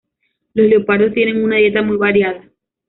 Los 0.55 0.65
leopardos 0.67 1.13
tienen 1.13 1.43
una 1.43 1.57
dieta 1.57 1.83
muy 1.83 1.95
variada. 1.95 2.49